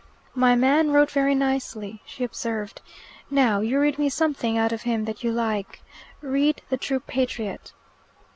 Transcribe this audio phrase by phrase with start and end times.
[0.33, 2.81] "My man wrote very nicely," she observed.
[3.29, 5.79] "Now, you read me something out of him that you like.
[6.21, 7.71] Read 'The True Patriot.